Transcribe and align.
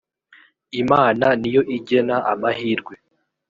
imana 0.81 1.25
niyo 1.39 1.61
igena 1.75 2.15
amahirwe. 2.31 2.93